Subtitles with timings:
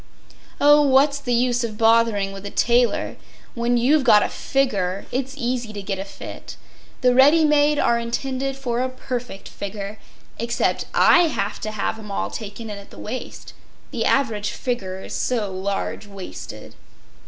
[0.59, 5.71] Oh, what’s the use of bothering with a tailor—when you’ve got a figger it’s easy
[5.73, 11.69] to get a fit—the ready made are intended for a perfect figger—except I have to
[11.69, 16.73] have ’em all taken in at the waist—the average figger is so large waisted.